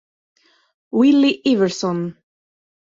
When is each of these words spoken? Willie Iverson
Willie 0.89 1.45
Iverson 1.45 2.17